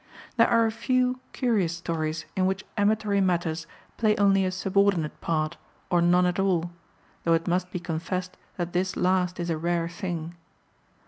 [0.35, 3.67] There are a few curious stories in which amatory matters
[3.97, 5.57] play only a subordinate part
[5.91, 6.71] or none at all,
[7.23, 10.35] though it must be confessed that this last is a rare thing.